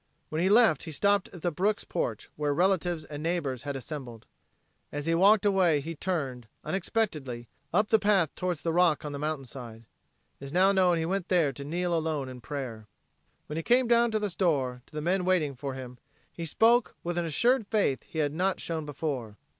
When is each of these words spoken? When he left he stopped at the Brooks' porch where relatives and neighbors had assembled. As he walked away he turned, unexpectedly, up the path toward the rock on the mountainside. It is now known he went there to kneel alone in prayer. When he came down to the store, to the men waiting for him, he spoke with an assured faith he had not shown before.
When 0.29 0.41
he 0.41 0.49
left 0.49 0.85
he 0.85 0.91
stopped 0.91 1.29
at 1.29 1.43
the 1.43 1.51
Brooks' 1.51 1.83
porch 1.83 2.31
where 2.35 2.55
relatives 2.55 3.05
and 3.05 3.21
neighbors 3.21 3.61
had 3.61 3.75
assembled. 3.75 4.25
As 4.91 5.05
he 5.05 5.13
walked 5.13 5.45
away 5.45 5.79
he 5.79 5.93
turned, 5.93 6.47
unexpectedly, 6.63 7.47
up 7.71 7.89
the 7.89 7.99
path 7.99 8.33
toward 8.33 8.57
the 8.57 8.73
rock 8.73 9.05
on 9.05 9.11
the 9.11 9.19
mountainside. 9.19 9.85
It 10.39 10.45
is 10.45 10.53
now 10.53 10.71
known 10.71 10.97
he 10.97 11.05
went 11.05 11.27
there 11.27 11.53
to 11.53 11.63
kneel 11.63 11.93
alone 11.95 12.29
in 12.29 12.41
prayer. 12.41 12.87
When 13.45 13.57
he 13.57 13.61
came 13.61 13.87
down 13.87 14.09
to 14.09 14.17
the 14.17 14.31
store, 14.31 14.81
to 14.87 14.93
the 14.95 15.01
men 15.01 15.23
waiting 15.23 15.53
for 15.53 15.75
him, 15.75 15.99
he 16.33 16.47
spoke 16.47 16.95
with 17.03 17.15
an 17.19 17.25
assured 17.25 17.67
faith 17.67 18.01
he 18.01 18.17
had 18.17 18.33
not 18.33 18.59
shown 18.59 18.87
before. 18.87 19.37